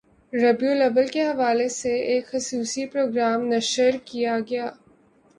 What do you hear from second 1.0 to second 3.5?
کے حوالے سے ایک خصوصی پروگرام